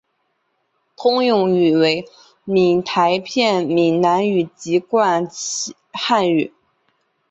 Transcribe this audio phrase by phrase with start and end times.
[0.95, 2.09] 通用语为
[2.43, 5.29] 闽台片闽南语及籍贯
[5.93, 6.51] 汉语。